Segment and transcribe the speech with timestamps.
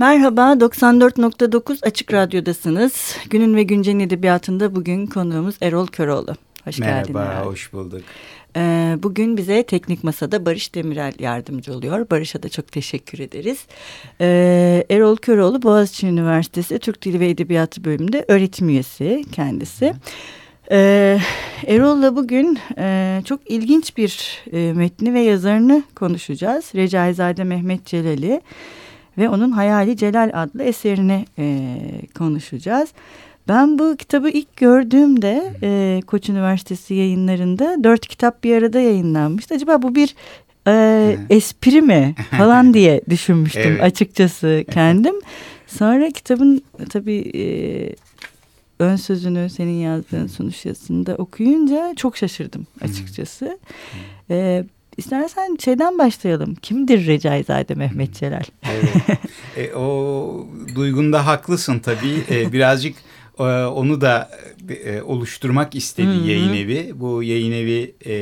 [0.00, 3.16] Merhaba, 94.9 Açık Radyo'dasınız.
[3.30, 6.34] Günün ve Güncel'in edebiyatında bugün konuğumuz Erol Köroğlu.
[6.64, 7.14] Hoş Merhaba, geldin.
[7.14, 8.00] Merhaba, hoş bulduk.
[8.56, 12.10] Ee, bugün bize Teknik Masa'da Barış Demirel yardımcı oluyor.
[12.10, 13.66] Barış'a da çok teşekkür ederiz.
[14.20, 19.94] Ee, Erol Köroğlu Boğaziçi Üniversitesi Türk Dili ve Edebiyatı bölümünde öğretim üyesi kendisi.
[20.70, 21.18] Ee,
[21.66, 26.64] Erol'la bugün e, çok ilginç bir e, metni ve yazarını konuşacağız.
[26.74, 28.40] Recaizade Mehmet Celal'i
[29.18, 31.76] ve onun Hayali Celal adlı eserini e,
[32.18, 32.88] konuşacağız.
[33.48, 39.54] Ben bu kitabı ilk gördüğümde e, Koç Üniversitesi yayınlarında dört kitap bir arada yayınlanmıştı.
[39.54, 40.14] Acaba bu bir
[40.66, 43.82] e, espri mi falan diye düşünmüştüm evet.
[43.82, 45.14] açıkçası kendim.
[45.66, 47.42] Sonra kitabın tabii e,
[48.78, 53.58] ön sözünü senin yazdığın sonuç yazısında okuyunca çok şaşırdım açıkçası.
[54.30, 54.64] E,
[54.96, 56.54] İstersen şeyden başlayalım.
[56.54, 58.42] Kimdir Recaizade Mehmet Celal?
[58.62, 59.18] Evet.
[59.56, 62.22] e, o duygunda haklısın tabii.
[62.30, 62.96] E, birazcık
[63.38, 64.30] e, onu da
[64.84, 66.26] e, oluşturmak istedi Hı -hı.
[66.26, 66.92] yayın evi.
[66.94, 68.16] Bu yayın evi e,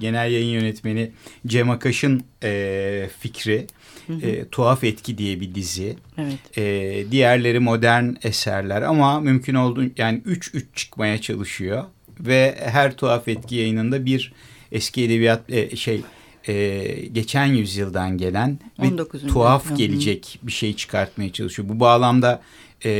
[0.00, 1.10] genel yayın yönetmeni
[1.46, 3.66] Cem Akaş'ın e, fikri.
[4.06, 4.26] Hı hı.
[4.26, 5.96] E, Tuhaf Etki diye bir dizi.
[6.18, 6.58] Evet.
[6.58, 11.84] E, diğerleri modern eserler ama mümkün olduğu yani 3-3 çıkmaya çalışıyor.
[12.20, 14.32] Ve her Tuhaf Etki yayınında bir
[14.72, 16.02] eski edebiyat e, şey
[16.48, 18.88] e, geçen yüzyıldan gelen ve
[19.28, 21.68] tuhaf gelecek bir şey çıkartmaya çalışıyor.
[21.68, 22.42] Bu bağlamda
[22.84, 22.90] e,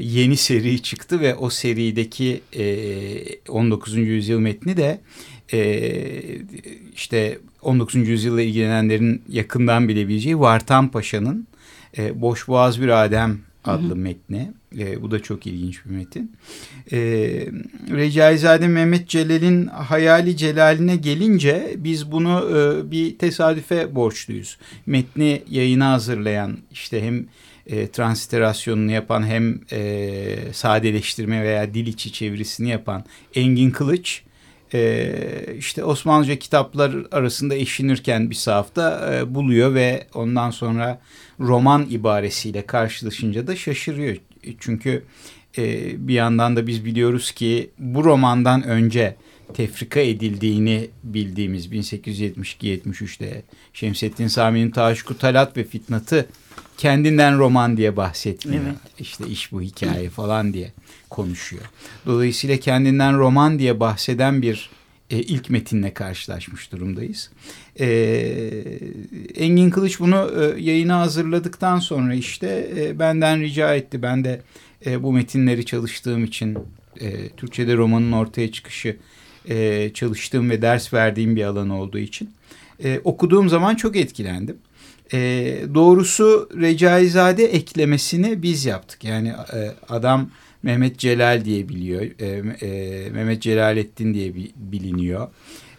[0.00, 3.96] yeni seri çıktı ve o serideki e, 19.
[3.96, 5.00] yüzyıl metni de
[5.52, 5.80] e,
[6.94, 8.08] işte 19.
[8.08, 11.46] yüzyılla ilgilenenlerin yakından bilebileceği Vartan Paşa'nın
[11.98, 13.96] e, Boş Boğaz Bir Adem adlı hı hı.
[13.96, 14.52] metni.
[14.78, 16.32] E, bu da çok ilginç bir metin.
[16.92, 16.98] E,
[17.90, 24.58] Recaizade Mehmet Celal'in Hayali Celal'ine gelince biz bunu e, bir tesadüfe borçluyuz.
[24.86, 27.26] Metni yayına hazırlayan işte hem
[27.66, 34.22] e, transliterasyonunu yapan hem e, sadeleştirme veya dil içi çevirisini yapan Engin Kılıç
[34.74, 35.12] e,
[35.58, 41.00] işte Osmanlıca kitaplar arasında eşinirken bir safta e, buluyor ve ondan sonra
[41.40, 44.16] roman ibaresiyle karşılaşınca da şaşırıyor.
[44.58, 45.04] Çünkü
[45.58, 49.16] e, bir yandan da biz biliyoruz ki bu romandan önce
[49.52, 56.26] tefrika edildiğini bildiğimiz 1872-73'te Şemsettin Sami'nin Taşku Talat ve Fitnat'ı
[56.78, 58.64] kendinden roman diye bahsetmiyor.
[58.64, 58.76] Evet.
[58.98, 60.72] İşte iş bu hikaye falan diye
[61.10, 61.64] konuşuyor.
[62.06, 64.70] Dolayısıyla kendinden roman diye bahseden bir
[65.10, 67.30] e, ilk metinle karşılaşmış durumdayız.
[67.80, 67.86] E,
[69.34, 74.02] Engin Kılıç bunu e, yayına hazırladıktan sonra işte e, benden rica etti.
[74.02, 74.40] Ben de
[74.86, 76.58] e, bu metinleri çalıştığım için
[77.00, 78.96] e, Türkçe'de romanın ortaya çıkışı
[79.48, 82.30] e, çalıştığım ve ders verdiğim bir alan olduğu için
[82.84, 84.56] e, okuduğum zaman çok etkilendim.
[85.12, 85.18] E,
[85.74, 89.04] doğrusu Recaizade eklemesini biz yaptık.
[89.04, 90.30] Yani e, adam
[90.62, 92.02] Mehmet Celal diye biliyor.
[92.02, 92.26] E,
[92.66, 95.28] e, Mehmet Celalettin diye biliniyor.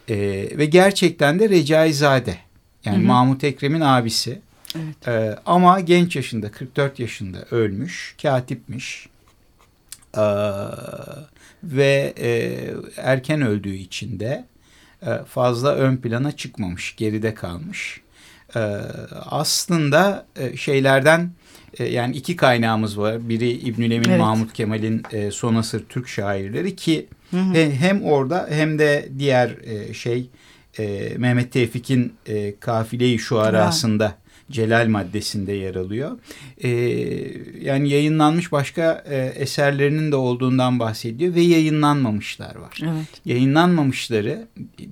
[0.10, 0.18] E,
[0.58, 2.38] ve gerçekten de Recaizade.
[2.86, 3.06] Yani hı hı.
[3.06, 4.40] Mahmut Ekrem'in abisi.
[4.76, 5.08] Evet.
[5.08, 8.16] E, ama genç yaşında 44 yaşında ölmüş.
[8.22, 9.08] Katipmiş.
[10.18, 10.26] E,
[11.64, 12.60] ve e,
[12.98, 14.46] erken öldüğü için de
[15.02, 16.96] e, fazla ön plana çıkmamış.
[16.96, 18.02] Geride kalmış.
[18.56, 18.60] E,
[19.26, 21.32] aslında e, şeylerden
[21.80, 23.30] e, yani iki kaynağımız var.
[23.30, 24.20] Biri İbnül Emin evet.
[24.20, 27.54] Mahmut Kemal'in e, son asır Türk şairleri ki hı hı.
[27.54, 30.30] hem orada hem de diğer e, şey
[30.80, 34.21] e, Mehmet Tevfik'in e, Kafile-i Şuarası'nda.
[34.52, 36.20] Celal maddesinde yer alıyor.
[36.64, 36.70] E,
[37.62, 42.80] yani yayınlanmış başka e, eserlerinin de olduğundan bahsediyor ve yayınlanmamışlar var.
[42.84, 43.22] Evet.
[43.26, 44.48] Yayınlanmamışları,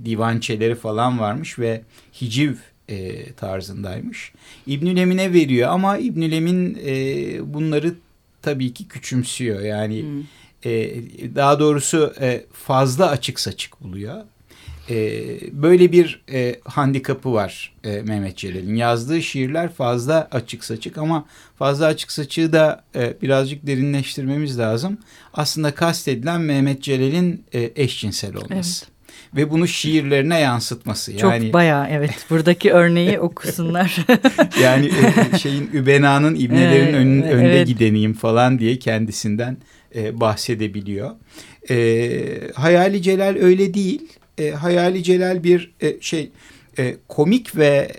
[0.06, 1.82] divançeleri falan varmış ve
[2.22, 2.54] hiciv
[2.90, 4.32] e, tarzındaymış.
[4.68, 7.94] İbnül Emin'e veriyor ama İbnül Emin e, bunları
[8.42, 9.62] tabii ki küçümsüyor.
[9.62, 10.24] Yani hmm.
[10.72, 10.92] e,
[11.36, 14.24] daha doğrusu e, fazla açık saçık buluyor.
[14.90, 18.76] E, böyle bir e, handikapı var e, Mehmet Celal'in.
[18.76, 21.26] Yazdığı şiirler fazla açık saçık ama
[21.60, 24.98] fazla açık saçığı da e, birazcık derinleştirmemiz lazım.
[25.34, 28.86] Aslında kastedilen Mehmet Celal'in e, eşcinsel olması.
[28.86, 29.00] Evet
[29.36, 31.12] ve bunu şiirlerine yansıtması.
[31.12, 33.98] Yani, Çok bayağı evet buradaki örneği okusunlar.
[34.62, 34.92] yani
[35.34, 37.34] e, şeyin Übena'nın ibnelerin ön, evet.
[37.34, 39.58] önde gideniyim falan diye kendisinden
[39.96, 41.12] e, bahsedebiliyor.
[41.70, 44.02] E, Hayali Celal öyle değil.
[44.40, 46.32] E, Hayali Celal bir e, şey
[46.80, 47.92] e, komik ve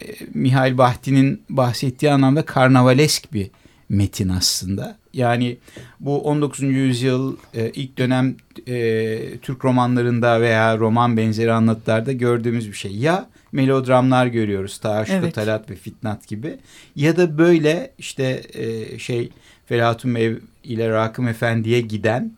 [0.00, 0.04] e,
[0.34, 3.50] Mihail Bahti'nin bahsettiği anlamda karnavalesk bir
[3.88, 4.98] metin aslında.
[5.14, 5.58] Yani
[6.00, 6.62] bu 19.
[6.62, 8.36] yüzyıl e, ilk dönem
[8.66, 12.96] e, Türk romanlarında veya roman benzeri anlatılarda gördüğümüz bir şey.
[12.96, 14.78] Ya melodramlar görüyoruz.
[14.78, 15.34] Taşku, Evet.
[15.34, 16.58] Talat ve Fitnat gibi.
[16.96, 19.30] Ya da böyle işte e, şey
[19.66, 22.32] Ferahatun Bey ile Rakım Efendi'ye giden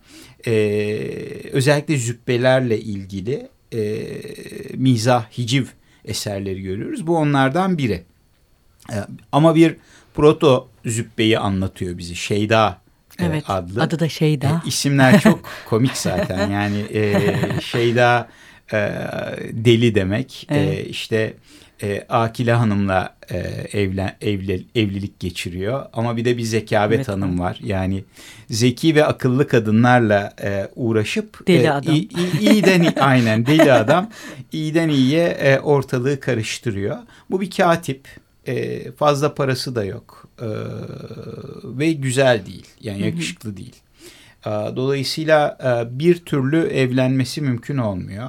[0.46, 0.52] e,
[1.52, 4.06] özellikle zübbelerle ilgili e,
[4.74, 5.64] mizah, hiciv
[6.04, 7.06] eserleri görüyoruz.
[7.06, 8.02] Bu onlardan biri.
[8.92, 8.96] E,
[9.32, 9.76] ama bir
[10.14, 12.16] proto zübbeyi anlatıyor bizi.
[12.16, 12.80] Şeyda
[13.18, 13.44] e, Evet.
[13.48, 13.82] adlı.
[13.82, 14.62] Adı da Şeyda.
[14.64, 16.50] E, isimler çok komik zaten.
[16.50, 17.14] Yani e,
[17.62, 18.28] Şeyda
[18.72, 18.78] e,
[19.52, 20.46] deli demek.
[20.50, 20.86] E, Evet.
[20.90, 21.34] işte
[21.82, 23.38] e, Akile Hanım'la e,
[23.72, 25.86] evlen, evli, evlilik geçiriyor.
[25.92, 27.58] Ama bir de bir Zekavet Evet, Hanım var.
[27.64, 28.04] Yani
[28.50, 31.94] zeki ve akıllı kadınlarla e, uğraşıp Deli e, adam.
[31.94, 32.08] iyi-
[32.40, 34.10] iyiden iyi- aynen deli adam
[34.52, 36.96] iyiden iyiye e, ortalığı karıştırıyor.
[37.30, 38.08] Bu bir katip.
[38.46, 40.28] E, fazla parası da yok.
[40.42, 40.46] E,
[41.64, 42.66] ve güzel değil.
[42.80, 43.76] Yani yakışıklı değil.
[44.46, 48.28] E, Dolayısıyla e, bir türlü evlenmesi mümkün olmuyor.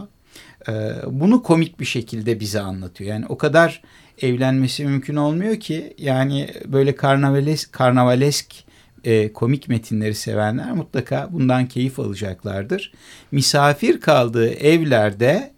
[0.69, 0.71] E,
[1.07, 3.09] Bunu komik bir şekilde bize anlatıyor.
[3.09, 3.81] Yani o kadar
[4.21, 8.55] evlenmesi mümkün olmuyor ki yani böyle karnavalesk, karnavalesk
[9.03, 12.91] e, komik metinleri sevenler mutlaka bundan keyif alacaklardır.
[13.31, 15.51] Misafir kaldığı evlerde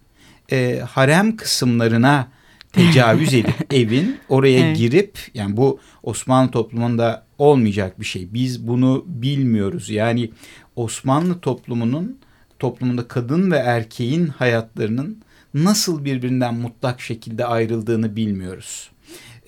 [0.51, 2.27] e, harem kısımlarına
[2.73, 4.77] tecavüz edip evin oraya Evet.
[4.77, 8.33] girip yani bu Osmanlı toplumunda olmayacak bir şey.
[8.33, 9.89] Biz bunu bilmiyoruz.
[9.89, 10.31] Yani
[10.75, 12.19] Osmanlı toplumunun
[12.63, 15.21] toplumunda kadın ve erkeğin hayatlarının
[15.53, 18.89] nasıl birbirinden mutlak şekilde ayrıldığını bilmiyoruz.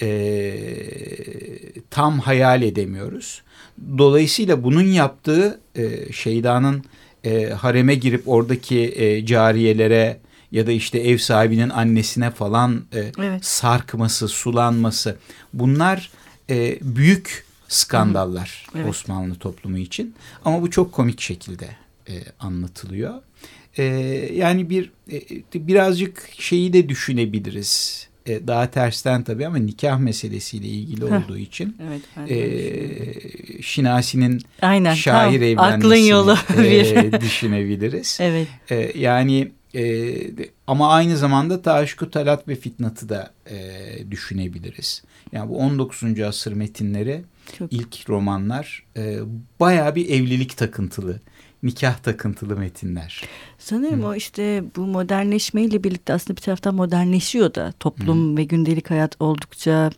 [0.01, 0.67] Ee,
[1.89, 3.41] tam hayal edemiyoruz.
[3.97, 6.83] Dolayısıyla bunun yaptığı e, Şeyda'nın
[7.23, 10.19] e, hareme girip oradaki e, cariyelere
[10.51, 13.45] ya da işte ev sahibinin annesine falan e, Evet.
[13.45, 15.17] sarkması, sulanması
[15.53, 16.12] bunlar
[16.50, 18.89] e, büyük skandallar Evet.
[18.89, 20.15] Osmanlı toplumu için.
[20.45, 23.13] Ama bu çok komik şekilde e, anlatılıyor.
[23.78, 23.84] E,
[24.34, 28.07] yani bir e, birazcık şeyi de düşünebiliriz.
[28.25, 31.24] E, daha tersten tabii ama nikah meselesiyle ilgili Heh.
[31.25, 32.30] olduğu için Evet.
[32.31, 34.94] e, Şinasi'nin Aynen.
[34.94, 36.96] şair tam evlenmesini yolu bir.
[36.96, 38.18] e, düşünebiliriz.
[38.22, 38.48] evet.
[38.69, 40.13] E, yani e,
[40.68, 43.58] ama aynı zamanda Taşku Talat ve Fitnat'ı da e,
[44.12, 45.04] düşünebiliriz.
[45.31, 46.19] Yani bu 19.
[46.19, 47.22] asır metinleri
[47.57, 47.74] Çok.
[47.74, 49.19] ilk romanlar e,
[49.59, 51.19] bayağı bir evlilik takıntılı,
[51.63, 53.24] nikah takıntılı metinler.
[53.57, 59.15] Sanırım o işte bu modernleşmeyle birlikte aslında bir taraftan modernleşiyor da toplum ve gündelik hayat
[59.19, 59.92] oldukça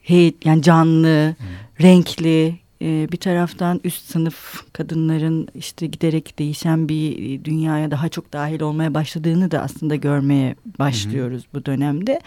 [0.00, 1.36] hey, yani canlı,
[1.82, 2.60] renkli.
[2.82, 8.94] Ee, bir taraftan üst sınıf kadınların işte giderek değişen bir dünyaya daha çok dahil olmaya
[8.94, 12.20] başladığını da aslında görmeye başlıyoruz bu dönemde.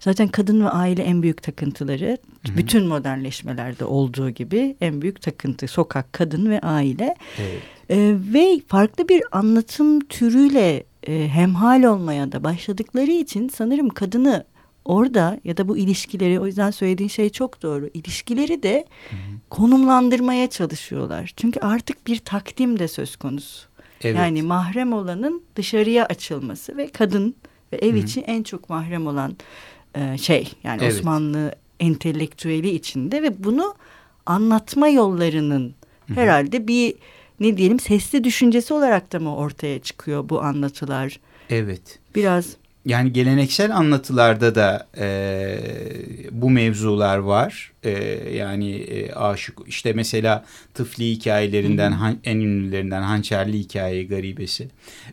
[0.00, 2.18] Zaten kadın ve aile en büyük takıntıları
[2.56, 7.14] bütün modernleşmelerde olduğu gibi en büyük takıntı sokak, kadın ve aile.
[7.38, 7.62] Evet.
[7.90, 14.44] Ee, ve farklı bir anlatım türüyle e, hemhal olmaya da başladıkları için sanırım kadını
[14.88, 17.90] orada ya da bu ilişkileri o yüzden söylediğin şey çok doğru.
[17.94, 18.84] İlişkileri de
[19.50, 21.32] konumlandırmaya çalışıyorlar.
[21.36, 23.66] Çünkü artık bir takdim de söz konusu.
[24.02, 24.16] Evet.
[24.16, 27.34] Yani mahrem olanın dışarıya açılması ve kadın
[27.72, 27.98] ve ev Hı hı.
[27.98, 29.36] için en çok mahrem olan
[29.94, 30.94] e, şey yani Evet.
[30.94, 33.74] Osmanlı entelektüeli içinde ve bunu
[34.26, 35.74] anlatma yollarının
[36.14, 36.94] herhalde bir
[37.40, 41.20] ne diyelim sesli düşüncesi olarak da mı ortaya çıkıyor bu anlatılar?
[41.50, 41.98] Evet.
[42.14, 42.56] Biraz
[42.86, 45.58] Yani geleneksel anlatılarda da e,
[46.30, 47.72] bu mevzular var.
[47.84, 47.90] E,
[48.36, 50.44] yani e, aşık işte mesela
[50.74, 54.68] tıfli hikayelerinden han- en ünlülerinden Hançerli hikaye garibesi.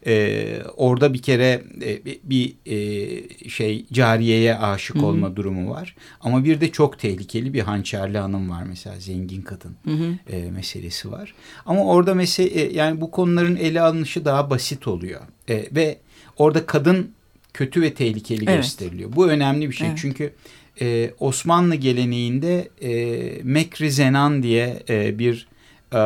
[0.07, 5.95] E, orada bir kere e, bir- e, şey cariyeye aşık Hı olma durumu var.
[6.21, 10.51] Ama bir de çok tehlikeli bir hançerli hanım var mesela zengin kadın hı hı, e,
[10.51, 11.33] meselesi var.
[11.65, 15.21] Ama orada mesele yani bu konuların ele alınışı daha basit oluyor.
[15.49, 15.97] E, ve
[16.37, 17.11] orada kadın
[17.53, 18.57] kötü ve tehlikeli Evet.
[18.57, 19.15] gösteriliyor.
[19.15, 19.87] Bu önemli bir şey.
[19.87, 19.97] Evet.
[20.01, 20.33] Çünkü
[20.81, 25.47] e, Osmanlı geleneğinde e, mekri zenan diye e, bir
[25.93, 26.01] e,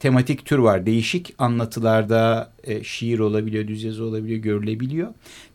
[0.00, 0.86] tematik tür var.
[0.86, 5.08] Değişik anlatılarda e, şiir olabiliyor, düz yazı olabiliyor, görülebiliyor.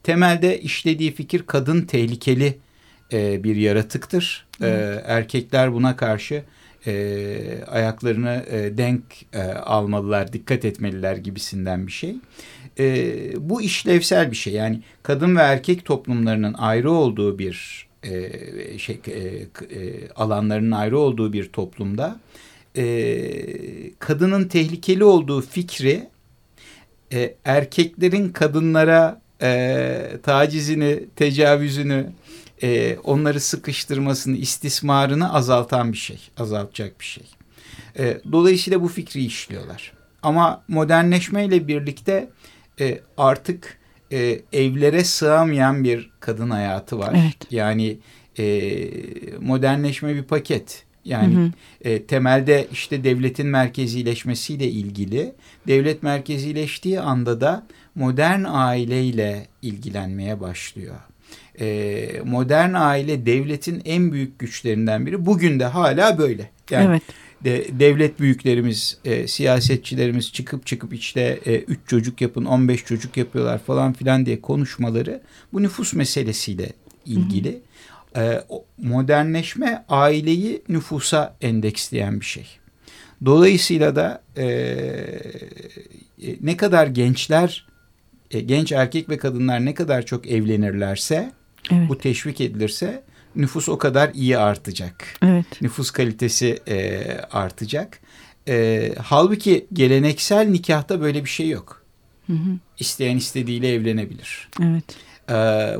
[0.04, 2.58] Temelde işlediği fikir kadın tehlikeli
[3.14, 4.46] e, bir yaratıktır.
[4.62, 4.68] E,
[5.06, 6.44] erkekler buna karşı
[6.88, 12.16] e, ayaklarını e, denk e, almalılar, dikkat etmeliler gibisinden bir şey.
[12.80, 14.54] E, bu işlevsel bir şey.
[14.54, 18.32] Yani kadın ve erkek toplumlarının ayrı olduğu bir e,
[18.78, 22.20] şey e, e, alanlarının ayrı olduğu bir toplumda
[22.78, 26.08] e, kadının tehlikeli olduğu fikri
[27.14, 32.12] e, erkeklerin kadınlara e, tacizini, tecavüzünü,
[32.64, 37.24] e, onları sıkıştırmasını, istismarını azaltan bir şey, azaltacak bir şey.
[38.00, 39.94] E, dolayısıyla bu fikri işliyorlar.
[40.24, 42.30] Ama modernleşmeyle birlikte
[42.82, 43.78] e, artık
[44.12, 47.14] e, evlere sığamayan bir kadın hayatı var.
[47.24, 47.52] Evet.
[47.52, 47.98] Yani
[48.40, 48.46] e,
[49.40, 50.84] modernleşme bir paket.
[51.06, 51.52] Yani hı hı.
[51.82, 55.34] E, temelde işte devletin merkezileşmesiyle ilgili.
[55.68, 60.96] Devlet merkezileştiği anda da modern aileyle ilgilenmeye başlıyor.
[61.60, 65.26] E, modern aile devletin en büyük güçlerinden biri.
[65.26, 66.50] Bugün de hala böyle.
[66.70, 67.04] Yani evet
[67.44, 73.60] de, devlet büyüklerimiz, e, siyasetçilerimiz çıkıp çıkıp işte e, üç çocuk yapın, 15 çocuk yapıyorlar
[73.60, 75.22] falan filan diye konuşmaları
[75.54, 76.70] bu nüfus meselesiyle
[77.06, 77.62] ilgili.
[78.14, 78.24] Hı hı.
[78.24, 78.44] E,
[78.78, 82.46] modernleşme aileyi nüfusa endeksleyen bir şey.
[83.26, 87.68] Dolayısıyla da e, e, ne kadar gençler,
[88.32, 91.32] e, genç erkek ve kadınlar ne kadar çok evlenirlerse,
[91.72, 91.90] evet.
[91.90, 93.04] bu teşvik edilirse
[93.36, 95.06] nüfus o kadar iyi artacak.
[95.24, 95.62] Evet.
[95.62, 98.00] Nüfus kalitesi e, artacak.
[98.48, 101.82] E, halbuki geleneksel nikahta böyle bir şey yok.
[102.28, 102.58] Hı hı.
[102.80, 104.50] İsteyen istediğiyle evlenebilir.
[104.62, 104.84] Evet.
[105.30, 105.34] E,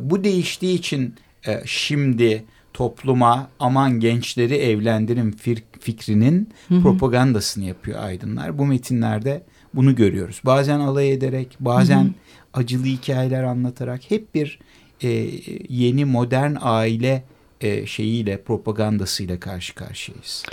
[0.10, 1.16] bu değiştiği için
[1.48, 5.32] e, şimdi topluma aman gençleri evlendirin
[5.80, 6.82] fikrinin hı hı.
[6.82, 8.58] propagandasını yapıyor aydınlar.
[8.58, 9.44] Bu metinlerde
[9.74, 10.42] bunu görüyoruz.
[10.46, 12.14] Bazen alay ederek, bazen hı hı.
[12.54, 14.60] acılı hikayeler anlatarak hep bir
[15.04, 15.30] e,
[15.70, 17.24] yeni modern aile
[17.62, 20.44] e, şeyiyle propagandasıyla karşı karşıyayız.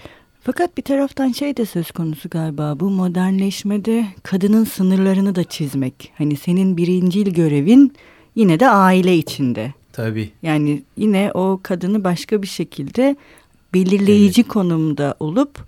[0.41, 6.13] Fakat bir taraftan şey de söz konusu galiba bu modernleşmede kadının sınırlarını da çizmek.
[6.19, 7.93] Hani senin birincil görevin
[8.35, 9.75] yine de aile içinde.
[9.93, 10.31] Tabii.
[10.43, 13.17] Yani yine o kadını başka bir şekilde
[13.75, 14.51] belirleyici evet.
[14.51, 15.59] konumda olup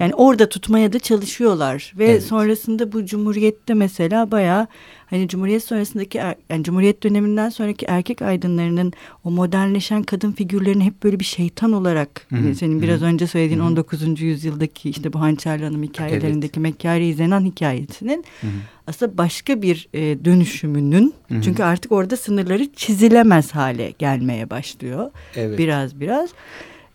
[0.00, 2.22] yani orada tutmaya da çalışıyorlar ve evet.
[2.22, 4.66] sonrasında bu cumhuriyette mesela bayağı
[5.06, 8.92] hani cumhuriyet sonrasındaki er, yani cumhuriyet döneminden sonraki erkek aydınlarının
[9.24, 12.54] o modernleşen kadın figürlerini hep böyle bir şeytan olarak Hı -hı.
[12.54, 13.08] senin biraz Hı -hı.
[13.08, 13.68] önce söylediğin Hı -hı.
[13.68, 14.20] 19.
[14.20, 16.62] yüzyıldaki işte bu Hançerli Hanım hikayelerindeki evet.
[16.62, 18.50] Mekkari İzenan hikayesinin Hı -hı.
[18.86, 21.42] aslında başka bir e, dönüşümünün Hı -hı.
[21.42, 25.10] çünkü artık orada sınırları çizilemez hale gelmeye başlıyor.
[25.36, 25.58] Evet.
[25.58, 26.30] Biraz biraz.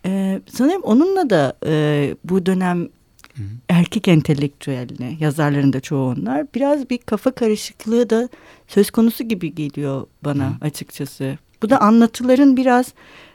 [0.06, 2.88] Ee, sanırım onunla da e, bu dönem
[3.36, 3.42] Hı.
[3.68, 8.28] erkek entelektüeline, yazarların da çoğu onlar biraz bir kafa karışıklığı da
[8.68, 10.54] söz konusu gibi geliyor bana Hı.
[10.60, 11.38] açıkçası.
[11.62, 12.94] Bu da anlatıların biraz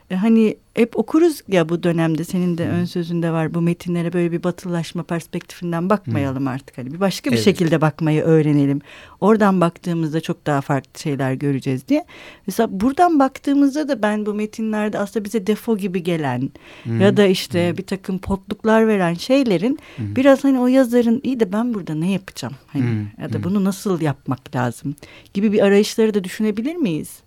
[0.09, 4.31] e, hani hep okuruz ya bu dönemde senin de ön sözünde var bu metinlere böyle
[4.31, 6.48] bir batılaşma perspektifinden bakmayalım hmm.
[6.48, 7.46] artık hani bir başka bir evet.
[7.46, 8.81] şekilde bakmayı öğrenelim.
[9.22, 12.05] Oradan baktığımızda çok daha farklı şeyler göreceğiz diye.
[12.48, 16.50] Mesela buradan baktığımızda da ben bu metinlerde aslında bize defo gibi gelen
[16.84, 17.01] hmm.
[17.01, 17.77] ya da işte hmm.
[17.77, 20.15] bir takım potluklar veren şeylerin hmm.
[20.15, 23.24] biraz hani o yazarın iyi de ben burada ne yapacağım hani hmm.
[23.24, 24.96] ya da bunu nasıl yapmak lazım
[25.34, 27.19] gibi bir arayışları da düşünebilir miyiz?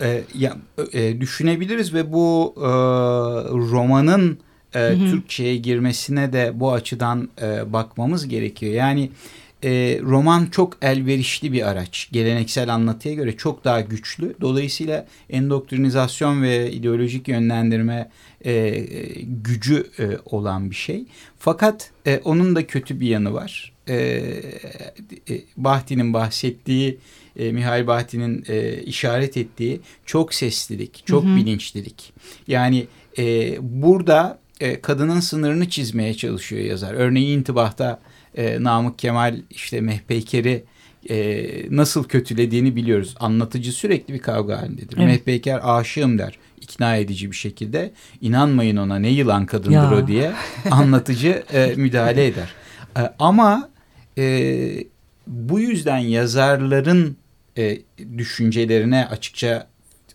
[0.00, 0.56] E, ya
[0.92, 2.75] e, düşünebiliriz ve bu e,
[3.70, 4.38] romanın
[4.74, 5.10] e, hı hı.
[5.10, 8.72] Türkçe'ye girmesine de bu açıdan e, bakmamız gerekiyor.
[8.72, 9.10] Yani
[9.64, 12.08] e, roman çok elverişli bir araç.
[12.12, 14.34] Geleneksel anlatıya göre çok daha güçlü.
[14.40, 18.10] Dolayısıyla endoktrinizasyon ve ideolojik yönlendirme
[18.44, 18.84] e,
[19.22, 21.04] gücü e, olan bir şey.
[21.38, 23.75] Fakat e, onun da kötü bir yanı var.
[23.88, 24.32] E,
[25.56, 26.98] Bahti'nin bahsettiği
[27.36, 31.36] e, Mihail Bahti'nin e, işaret ettiği çok seslilik, çok hı hı.
[31.36, 32.12] bilinçlilik.
[32.48, 32.86] Yani
[33.18, 36.94] e, burada e, kadının sınırını çizmeye çalışıyor yazar.
[36.94, 38.00] Örneğin intibahta
[38.34, 40.64] e, Namık Kemal işte Mehpeyker'i
[41.10, 43.14] e, nasıl kötülediğini biliyoruz.
[43.20, 44.96] Anlatıcı sürekli bir kavga halindedir.
[44.96, 45.06] Evet.
[45.06, 47.92] Mehpeyker aşığım der ikna edici bir şekilde.
[48.20, 50.04] İnanmayın ona ne yılan kadındır ya.
[50.04, 50.32] o diye
[50.70, 52.54] anlatıcı e, müdahale eder.
[52.98, 53.70] E, ama
[54.18, 54.84] e,
[55.26, 57.16] bu yüzden yazarların
[57.58, 57.78] e,
[58.18, 59.68] düşüncelerine açıkça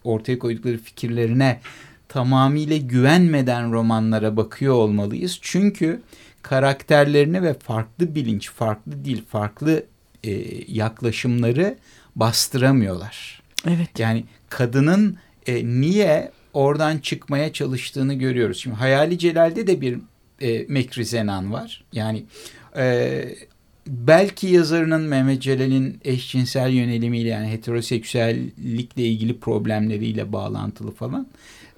[0.03, 1.60] ortaya koydukları fikirlerine
[2.08, 5.39] tamamıyla güvenmeden romanlara bakıyor olmalıyız.
[5.41, 6.01] Çünkü
[6.41, 9.86] karakterlerini ve farklı bilinç, farklı dil, farklı
[10.24, 10.31] e,
[10.67, 11.77] yaklaşımları
[12.15, 13.41] bastıramıyorlar.
[13.67, 14.00] Evet.
[14.00, 15.17] Yani kadının
[15.48, 18.58] e, niye oradan çıkmaya çalıştığını görüyoruz.
[18.58, 19.98] Şimdi Hayali Celal'de de bir
[20.41, 21.84] e, Mekri Zenan var.
[21.93, 22.24] Yani
[22.77, 23.36] e,
[23.88, 31.27] belki yazarının Mehmet Celal'in eşcinsel yönelimiyle yani heteroseksüellikle ilgili problemleriyle bağlantılı falan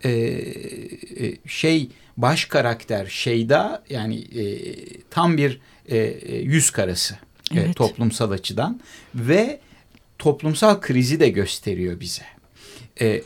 [0.03, 4.45] e, e, şey baş karakter Şeyda yani e,
[5.09, 7.13] tam bir e, e yüz karası
[7.51, 7.69] e, evet.
[7.69, 8.79] e, toplumsal açıdan
[9.15, 9.59] ve
[10.19, 12.23] toplumsal krizi de gösteriyor bize.
[13.01, 13.21] E, e,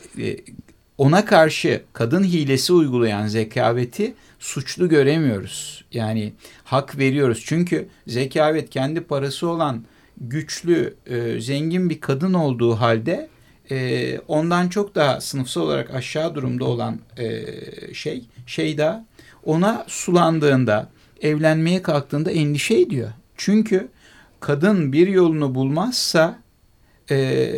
[0.98, 5.84] ona karşı kadın hilesi uygulayan zekaveti suçlu göremiyoruz.
[5.92, 6.32] Yani
[6.64, 7.42] hak veriyoruz.
[7.46, 9.84] Çünkü zekavet kendi parası olan
[10.20, 13.28] güçlü, e, zengin bir kadın olduğu halde
[13.70, 17.44] e, ondan çok daha sınıfsal olarak aşağı durumda olan e,
[17.94, 19.06] şey, şey da
[19.44, 20.90] ona sulandığında,
[21.20, 23.10] evlenmeye kalktığında endişe ediyor.
[23.36, 23.88] Çünkü
[24.40, 26.38] kadın bir yolunu bulmazsa
[27.10, 27.50] e,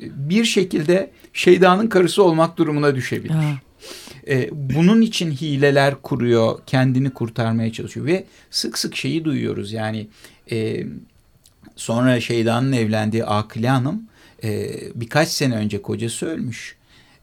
[0.00, 3.34] bir şekilde şeydanın karısı olmak durumuna düşebilir.
[3.34, 3.52] Ha.
[4.28, 10.06] E, bunun için hileler kuruyor, kendini kurtarmaya çalışıyor ve sık sık şeyi duyuyoruz yani
[10.50, 10.86] e,
[11.76, 14.02] sonra şeydanın evlendiği Akile Hanım
[14.44, 16.76] e, birkaç sene önce kocası ölmüş.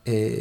[0.06, 0.38] E,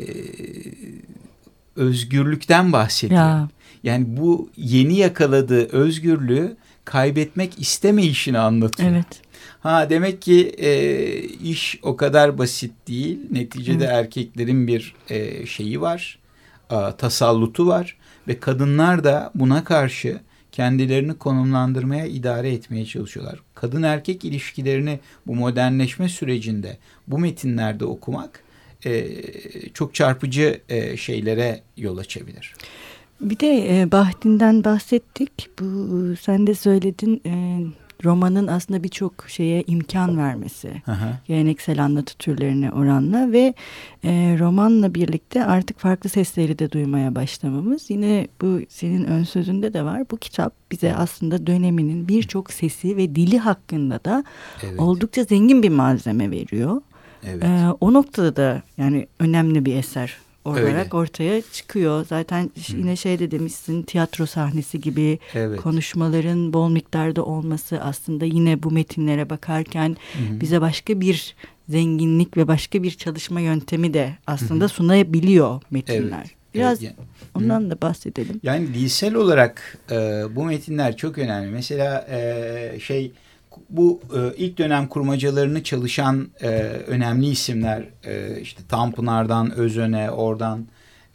[1.75, 3.19] özgürlükten bahsediyor.
[3.19, 3.49] Ya.
[3.83, 8.89] Yani bu yeni yakaladığı özgürlüğü kaybetmek istemeyişini anlatıyor.
[8.91, 9.21] Evet.
[9.59, 10.71] Ha demek ki e,
[11.23, 13.19] iş o kadar basit değil.
[13.31, 13.93] Neticede evet.
[13.93, 16.18] erkeklerin bir e, şeyi var,
[16.69, 17.97] a, tasallutu var
[18.27, 20.19] ve kadınlar da buna karşı
[20.51, 23.39] kendilerini konumlandırmaya, idare etmeye çalışıyorlar.
[23.55, 28.43] Kadın erkek ilişkilerini bu modernleşme sürecinde bu metinlerde okumak
[28.85, 29.07] e,
[29.73, 32.55] çok çarpıcı e, şeylere yol açabilir.
[33.21, 35.49] Bir de e, Bahdin'den bahsettik.
[35.59, 37.59] Bu sen de söyledin e,
[38.03, 40.81] romanın aslında birçok şeye imkan vermesi.
[40.87, 41.19] Aha.
[41.27, 43.53] Geleneksel anlatı türlerine oranla ve
[44.03, 47.89] e, romanla birlikte artık farklı sesleri de duymaya başlamamız.
[47.89, 50.03] Yine bu senin ön sözünde de var.
[50.11, 54.23] Bu kitap bize aslında döneminin birçok sesi ve dili hakkında da
[54.63, 54.79] evet.
[54.79, 56.81] oldukça zengin bir malzeme veriyor.
[57.23, 57.43] Evet.
[57.43, 60.95] E, o noktada da yani önemli bir eser olarak Öyle.
[60.95, 62.05] ortaya çıkıyor.
[62.05, 62.77] Zaten Hı.
[62.77, 65.61] yine şey de demişsin tiyatro sahnesi gibi evet.
[65.61, 70.41] konuşmaların bol miktarda olması aslında yine bu metinlere bakarken Hı.
[70.41, 71.35] bize başka bir
[71.69, 74.69] zenginlik ve başka bir çalışma yöntemi de aslında Hı.
[74.69, 76.17] sunabiliyor metinler.
[76.19, 76.35] Evet.
[76.53, 78.39] Biraz evet, yani, ondan da bahsedelim.
[78.43, 79.95] Yani dilsel olarak e,
[80.35, 81.51] bu metinler çok önemli.
[81.51, 83.11] Mesela e, şey
[83.69, 86.47] bu e, ilk dönem kurmacalarını çalışan e,
[86.87, 90.67] önemli isimler e, işte Tanpınar'dan Özön'e oradan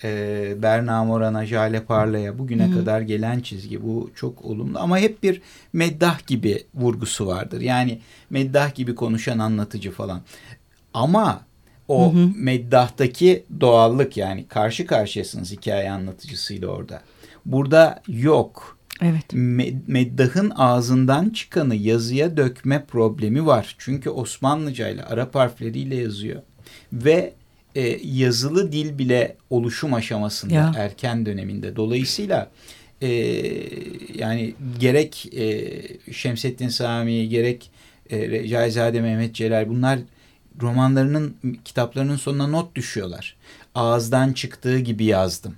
[0.04, 2.74] e, Berna Moran'a Jale Parla'ya bugüne Hı.
[2.74, 7.60] kadar gelen çizgi bu çok olumlu ama hep bir meddah gibi vurgusu vardır.
[7.60, 10.20] Yani meddah gibi konuşan anlatıcı falan.
[10.94, 11.40] Ama
[11.88, 12.30] o hı hı.
[12.36, 17.02] meddahtaki doğallık yani karşı karşıyasınız hikaye anlatıcısıyla orada.
[17.46, 18.73] Burada yok.
[19.02, 19.24] Evet.
[19.86, 23.76] Meddah'ın ağzından çıkanı yazıya dökme problemi var.
[23.78, 26.42] Çünkü Osmanlıca ile Arap harfleriyle yazıyor.
[26.92, 27.33] Ve
[27.74, 30.72] e, yazılı dil bile oluşum aşamasında ya.
[30.76, 31.76] erken döneminde.
[31.76, 32.50] Dolayısıyla
[33.02, 33.09] e,
[34.14, 35.72] yani gerek e,
[36.12, 37.70] Şemsettin Sami gerek
[38.11, 39.98] e, Recaizade Mehmet Celal bunlar
[40.61, 43.37] romanlarının kitaplarının sonuna not düşüyorlar.
[43.74, 45.54] Ağızdan çıktığı gibi yazdım.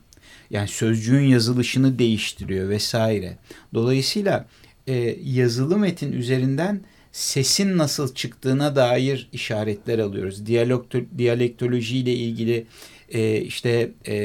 [0.51, 3.37] Yani sözcüğün yazılışını değiştiriyor vesaire.
[3.75, 4.47] Dolayısıyla
[4.87, 6.81] e, yazılı metin üzerinden
[7.13, 10.47] sesin nasıl çıktığına dair işaretler alıyoruz.
[10.47, 10.87] Diyalog,
[11.19, 12.67] diyalektoloji ile ilgili
[13.09, 14.17] e, işte e,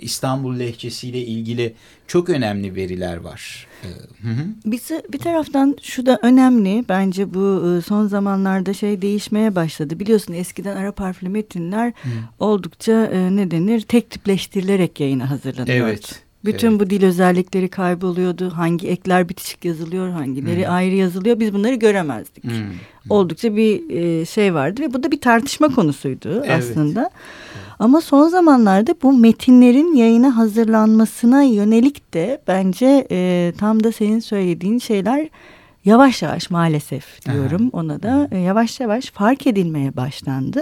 [0.00, 1.74] İstanbul lehçesiyle ilgili
[2.06, 3.66] çok önemli veriler var.
[3.82, 3.88] E,
[4.26, 4.46] hı hı.
[4.64, 4.80] Bir,
[5.12, 10.00] bir taraftan şu da önemli bence bu e, son zamanlarda şey değişmeye başladı.
[10.00, 12.08] Biliyorsun eskiden Arap harfli metinler hı.
[12.38, 15.88] oldukça e, ne denir tek tipleştirilerek yayına hazırlanıyordu.
[15.88, 16.25] Evet.
[16.46, 16.80] Bütün evet.
[16.80, 18.50] bu dil özellikleri kayboluyordu.
[18.50, 20.74] Hangi ekler bitişik yazılıyor, hangileri hmm.
[20.74, 21.40] ayrı yazılıyor.
[21.40, 22.44] Biz bunları göremezdik.
[22.44, 22.52] Hmm.
[23.10, 26.50] Oldukça bir e, şey vardı ve bu da bir tartışma konusuydu evet.
[26.50, 27.00] aslında.
[27.00, 27.66] Evet.
[27.78, 34.78] Ama son zamanlarda bu metinlerin yayına hazırlanmasına yönelik de bence e, tam da senin söylediğin
[34.78, 35.28] şeyler
[35.86, 37.80] yavaş yavaş maalesef diyorum Aha.
[37.80, 40.58] ona da e, yavaş yavaş fark edilmeye başlandı.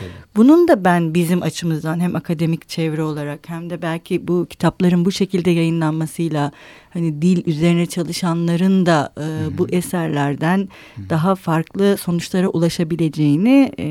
[0.00, 0.12] Evet.
[0.36, 5.12] Bunun da ben bizim açımızdan hem akademik çevre olarak hem de belki bu kitapların bu
[5.12, 6.52] şekilde yayınlanmasıyla
[6.90, 13.88] hani dil üzerine çalışanların da e, bu eserlerden Hı daha farklı sonuçlara ulaşabileceğini e,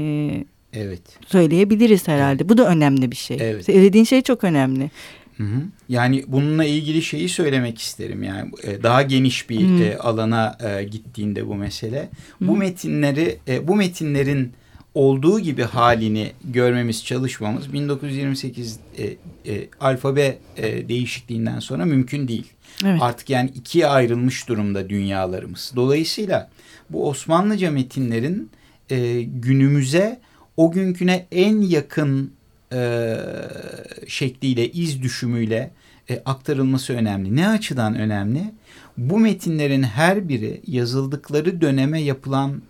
[0.74, 1.02] Evet.
[1.28, 2.50] Söyleyebiliriz herhalde.
[2.50, 3.38] Bu da önemli bir şey.
[3.42, 3.66] Evet.
[3.66, 4.92] Söylediğin şey çok önemli.
[5.38, 5.62] Hı hı.
[5.90, 9.84] Yani bununla ilgili şeyi söylemek isterim yani e, daha geniş bir hı.
[9.84, 12.10] E, alana e, gittiğinde bu mesele.
[12.40, 12.48] Hı.
[12.48, 14.54] Bu metinleri bu metinlerin
[14.98, 19.06] olduğu gibi halini görmemiz çalışmamız 1928 e,
[19.54, 22.46] e, alfabe e, değişikliğinden sonra mümkün değil.
[22.86, 23.02] Evet.
[23.02, 25.72] Artık yani ikiye ayrılmış durumda dünyalarımız.
[25.76, 26.50] Dolayısıyla
[26.90, 28.52] bu Osmanlıca metinlerin
[28.90, 30.20] e, günümüze
[30.58, 32.32] o günküne en yakın
[32.74, 33.18] e,
[34.08, 35.72] şekliyle, iz düşümüyle
[36.10, 37.36] e, aktarılması önemli.
[37.36, 38.54] Ne açıdan önemli?
[38.98, 42.62] Bu metinlerin her biri yazıldıkları döneme yapılan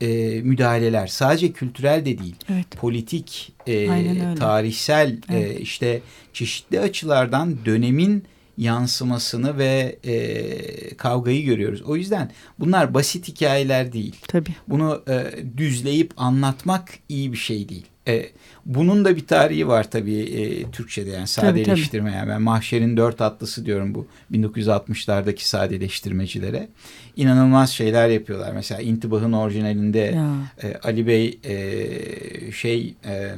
[0.00, 2.66] e, müdahaleler sadece kültürel de değil, evet.
[2.70, 5.56] politik, e, tarihsel e, evet.
[5.56, 6.00] e, işte
[6.32, 8.24] çeşitli açılardan dönemin
[8.58, 11.82] yansımasını ve e, kavgayı görüyoruz.
[11.82, 14.16] O yüzden bunlar basit hikayeler değil.
[14.28, 14.54] Tabii.
[14.68, 17.86] Bunu e, düzleyip anlatmak iyi bir şey değil.
[18.10, 18.30] E,
[18.66, 22.12] bunun da bir tarihi var tabii e, Türkçe'de yani sadeleştirme.
[22.12, 26.68] Yani ben Mahşer'in dört atlısı diyorum bu 1960'lardaki sadeleştirmecilere.
[27.16, 28.52] İnanılmaz şeyler yapıyorlar.
[28.52, 30.18] Mesela İntibah'ın orijinalinde
[30.62, 33.34] e, Ali Bey e, şey e, e,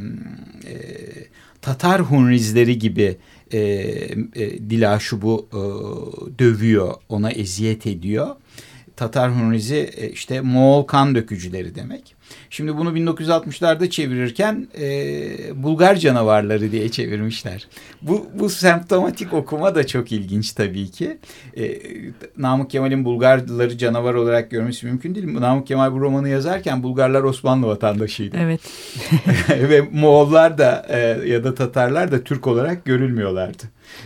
[1.62, 3.16] Tatar Hunrizleri gibi
[3.52, 5.60] e, e, Dilaşub'u e,
[6.38, 8.36] dövüyor, ona eziyet ediyor.
[8.96, 12.14] Tatar Hunrizi e, işte Moğol kan dökücüleri demek.
[12.50, 17.68] Şimdi bunu 1960'larda çevirirken e, Bulgar canavarları diye çevirmişler.
[18.02, 21.18] Bu, bu semptomatik okuma da çok ilginç tabii ki.
[21.56, 21.78] E,
[22.36, 25.40] Namık Kemal'in Bulgarları canavar olarak görmesi mümkün değil.
[25.40, 28.36] Namık Kemal bu romanı yazarken Bulgarlar Osmanlı vatandaşıydı.
[28.40, 28.60] Evet.
[29.48, 33.62] Ve Moğollar da e, ya da Tatarlar da Türk olarak görülmüyorlardı.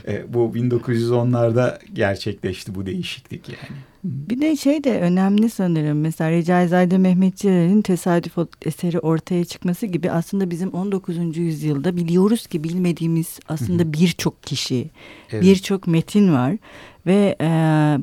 [0.09, 3.79] E, bu 1910'larda gerçekleşti bu değişiklik yani.
[4.07, 6.01] Bir de şey de önemli sanırım.
[6.01, 11.37] Mesela Recaizade Mehmetçilerin tesadüf eseri ortaya çıkması gibi aslında bizim 19.
[11.37, 14.91] yüzyılda biliyoruz ki bilmediğimiz aslında birçok kişi,
[15.31, 15.43] evet.
[15.43, 16.57] birçok metin var.
[17.07, 17.47] Ve e,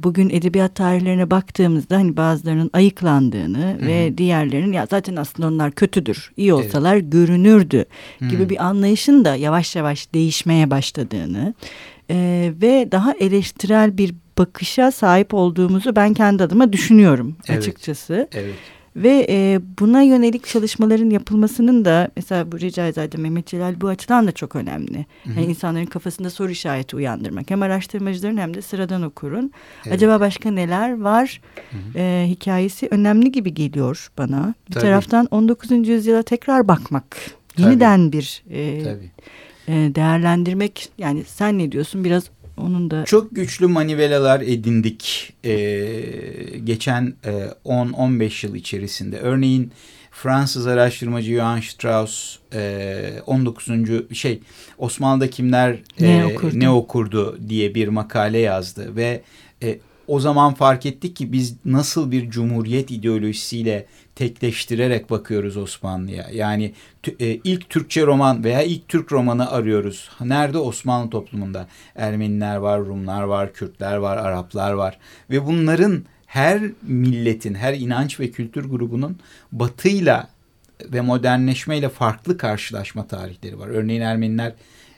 [0.03, 3.87] bugün edebiyat tarihlerine baktığımızda hani bazılarının ayıklandığını Hı-hı.
[3.87, 7.11] ve diğerlerinin ya zaten aslında onlar kötüdür, iyi olsalar evet.
[7.11, 7.85] görünürdü
[8.21, 8.49] gibi Hı-hı.
[8.49, 11.53] bir anlayışın da yavaş yavaş değişmeye başladığını
[12.09, 17.59] e, ve daha eleştirel bir bakışa sahip olduğumuzu ben kendi adıma düşünüyorum evet.
[17.59, 18.27] açıkçası.
[18.31, 18.55] Evet.
[18.95, 24.31] Ve e, buna yönelik çalışmaların yapılmasının da mesela bu Recaizade Mehmet Celal bu açıdan da
[24.31, 25.05] çok önemli.
[25.23, 25.33] Hı hı.
[25.39, 27.49] Yani insanların kafasında soru işareti uyandırmak.
[27.49, 29.51] Hem araştırmacıların hem de sıradan okurun.
[29.85, 29.95] Evet.
[29.95, 31.41] Acaba başka neler var
[31.71, 31.99] hı hı.
[31.99, 34.53] E, hikayesi önemli gibi geliyor bana.
[34.69, 34.83] Bir Tabii.
[34.83, 35.87] taraftan 19.
[35.87, 37.17] yüzyıla tekrar bakmak.
[37.57, 38.17] Yeniden Tabii.
[38.17, 39.11] bir e, Tabii.
[39.67, 40.89] E, değerlendirmek.
[40.97, 42.23] Yani sen ne diyorsun biraz
[42.57, 43.05] onun da...
[43.05, 45.53] Çok güçlü manivelalar edindik e,
[46.63, 47.31] geçen e,
[47.65, 49.19] 10-15 yıl içerisinde.
[49.19, 49.71] Örneğin
[50.11, 53.69] Fransız araştırmacı Johann Strauss e, 19.
[54.13, 54.39] şey
[54.77, 56.59] Osmanlı'da kimler e, ne, okurdu?
[56.59, 59.21] ne okurdu diye bir makale yazdı ve
[59.63, 63.85] e, o zaman fark ettik ki biz nasıl bir cumhuriyet ideolojisiyle
[64.15, 66.27] tekleştirerek bakıyoruz Osmanlı'ya.
[66.33, 66.73] Yani
[67.19, 70.09] e, ilk Türkçe roman veya ilk Türk romanı arıyoruz.
[70.21, 70.57] Nerede?
[70.57, 71.67] Osmanlı toplumunda.
[71.95, 74.97] Ermeniler var, Rumlar var, Kürtler var, Araplar var.
[75.29, 79.19] Ve bunların her milletin, her inanç ve kültür grubunun
[79.51, 80.29] batıyla
[80.85, 83.67] ve modernleşmeyle farklı karşılaşma tarihleri var.
[83.67, 84.53] Örneğin Ermeniler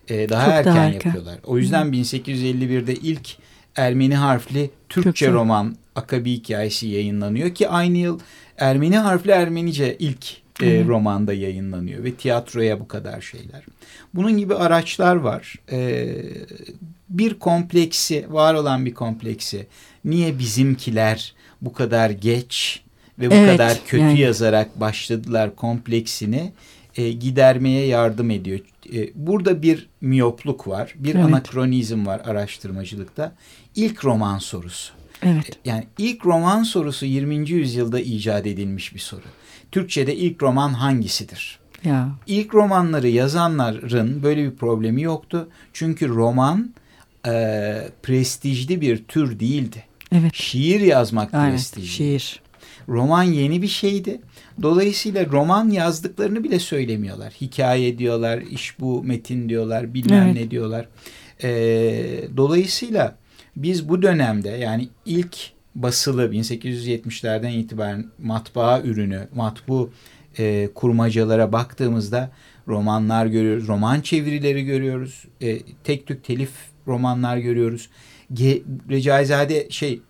[0.08, 1.39] e, daha Çok erken, daha erken yapıyorlar.
[1.44, 1.89] O yüzden Hı.
[1.89, 3.38] 1851'de ilk
[3.76, 8.20] Ermeni harfli Türkçe, Türkçe roman Akabi hikayesi yayınlanıyor ki aynı yıl
[8.58, 13.64] Ermeni harfli Ermenice ilk e, romanda yayınlanıyor ve tiyatroya bu kadar şeyler.
[14.14, 15.56] Bunun gibi araçlar var.
[15.72, 16.08] E,
[17.10, 19.68] bir kompleksi, var olan bir kompleksi.
[20.06, 22.82] Niye bizimkiler bu kadar geç
[23.20, 24.20] ve bu evet, kadar kötü yani.
[24.20, 26.52] yazarak başladılar kompleksini
[26.97, 28.60] e, gidermeye yardım ediyor.
[28.93, 31.25] E, burada bir miyopluk var, bir evet.
[31.25, 33.36] anakronizm var araştırmacılıkta.
[33.75, 34.93] İlk roman sorusu.
[35.23, 35.49] Evet.
[35.49, 37.49] E, yani ilk roman sorusu 20.
[37.49, 39.21] yüzyılda icat edilmiş bir soru.
[39.71, 41.60] Türkçe'de ilk roman hangisidir?
[41.84, 42.10] Ya.
[42.27, 45.49] İlk romanları yazanların böyle bir problemi yoktu.
[45.73, 46.73] Çünkü roman
[47.27, 47.31] e,
[48.03, 49.84] prestijli bir tür değildi.
[50.12, 50.36] Evet.
[50.36, 51.88] Şiir yazmak Aynen, prestijli.
[51.88, 52.41] Şiir.
[52.89, 54.21] Roman yeni bir şeydi.
[54.62, 57.34] Dolayısıyla roman yazdıklarını bile söylemiyorlar.
[57.41, 60.36] Hikaye diyorlar, iş bu, metin diyorlar, bilmem evet.
[60.36, 60.88] ne diyorlar.
[61.43, 61.50] E,
[62.38, 63.15] dolayısıyla
[63.56, 65.38] biz bu dönemde yani ilk
[65.76, 69.91] basılı 1870'lerden itibaren matbaa ürünü, matbu
[70.38, 72.32] e, kurmacalara baktığımızda
[72.67, 76.52] romanlar görüyoruz, roman çevirileri görüyoruz, e, tek tük telif
[76.88, 77.89] romanlar görüyoruz.
[78.34, 80.02] Ge, Recaizade şey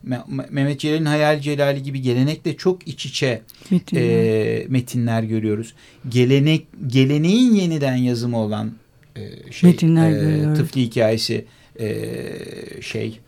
[0.49, 5.73] Mehmet Celal'in Hayal Celali gibi gelenekle çok iç içe metinler, e, metinler görüyoruz.
[6.09, 8.71] Gelenek geleneğin yeniden yazımı olan
[9.15, 11.45] e, şey metinler e, tıfli hikayesi
[11.79, 11.91] e,
[12.81, 13.19] şey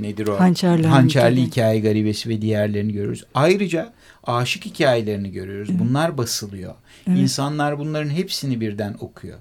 [0.00, 0.40] nedir o?
[0.40, 3.24] Hançerli, Hançerli hikaye garibesi ve diğerlerini görüyoruz.
[3.34, 3.92] Ayrıca
[4.24, 5.68] aşık hikayelerini görüyoruz.
[5.70, 5.80] Evet.
[5.80, 6.74] Bunlar basılıyor.
[7.08, 7.18] Evet.
[7.18, 9.38] İnsanlar bunların hepsini birden okuyor.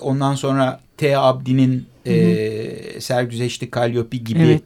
[0.00, 1.18] Ondan sonra T.
[1.18, 4.62] Abdi'nin e, Sergüzeşli Kalyopi gibi evet.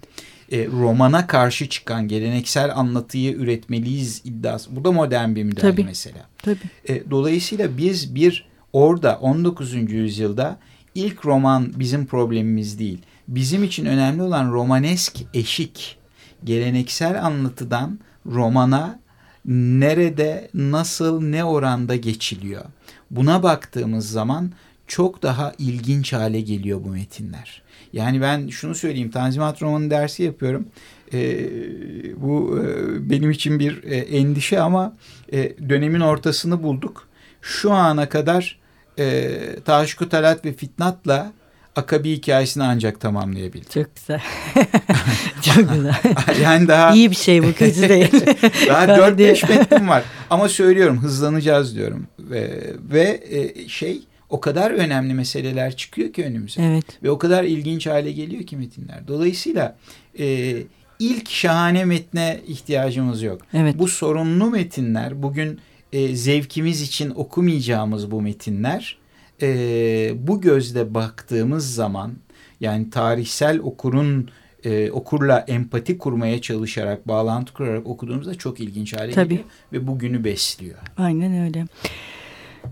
[0.53, 4.77] e, romana karşı çıkan geleneksel anlatıyı üretmeliyiz iddiası.
[4.77, 5.85] Bu da modern bir müdahale Tabii.
[5.85, 6.29] mesela.
[6.39, 6.59] Tabii.
[6.89, 9.75] E, dolayısıyla biz bir orada 19.
[9.75, 10.59] yüzyılda
[10.95, 15.99] ilk roman bizim problemimiz değil bizim için önemli olan romanesk eşik,
[16.45, 18.99] geleneksel anlatıdan romana
[19.47, 22.65] nerede, nasıl, ne oranda geçiliyor.
[23.11, 24.53] Buna baktığımız zaman
[24.93, 27.63] çok daha ilginç hale geliyor bu metinler.
[27.93, 30.67] Yani ben şunu söyleyeyim, Tanzimat romanı dersi yapıyorum.
[31.13, 31.51] Ee,
[32.17, 34.97] bu e, benim için bir e, endişe ama
[35.33, 37.09] e, dönemin ortasını bulduk
[37.43, 38.59] şu ana kadar
[38.99, 39.31] e,
[39.65, 41.33] Taşku Talat ve Fitnat'la
[41.77, 43.71] Akabi hikayesini ancak tamamlayabildim.
[43.75, 44.23] Çok güzel.
[45.43, 46.01] Çok güzel.
[46.43, 48.13] yani daha iyi bir şey bu kötü değil.
[48.69, 50.03] daha 4-5 metnim var.
[50.31, 52.07] Ama söylüyorum hızlanacağız diyorum.
[52.19, 56.63] Ve, ve e, şey o kadar önemli meseleler çıkıyor ki önümüze.
[56.63, 56.85] Evet.
[57.03, 59.09] Ve o kadar ilginç hale geliyor ki metinler.
[59.09, 59.77] Dolayısıyla
[60.19, 60.57] e,
[60.99, 63.43] ilk şahane metne ihtiyacımız yok.
[63.55, 63.79] Evet.
[63.79, 65.61] Bu sorunlu metinler bugün
[65.93, 68.99] e, zevkimiz için okumayacağımız bu metinler
[69.43, 69.49] e,
[70.17, 72.13] bu gözle baktığımız zaman
[72.61, 74.31] yani tarihsel okurun
[74.65, 79.29] e, okurla empati kurmaya çalışarak, bağlantı kurarak okuduğumuzda çok ilginç hale Tabii.
[79.29, 80.79] geliyor ve bugünü besliyor.
[80.97, 81.67] Aynen öyle.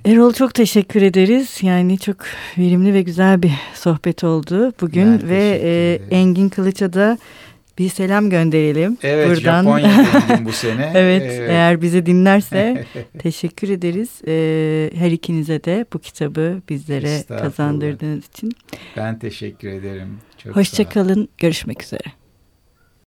[0.04, 1.58] Erol çok teşekkür ederiz.
[1.62, 2.16] Yani çok
[2.58, 6.16] verimli ve güzel bir sohbet oldu bugün Ben ve e.
[6.16, 7.18] Engin Kılıç'a
[7.78, 8.98] bir selam gönderelim.
[9.02, 9.62] Evet buradan.
[9.64, 10.92] Japonya'daydım bu sene.
[10.94, 11.50] evet, Evet.
[11.50, 12.84] eğer bizi dinlerse
[13.18, 14.08] teşekkür ederiz.
[14.26, 18.52] E, her ikinize de bu kitabı bizlere kazandırdığınız için.
[18.96, 20.18] Ben teşekkür ederim.
[20.52, 21.28] Hoşçakalın.
[21.38, 22.19] Görüşmek üzere.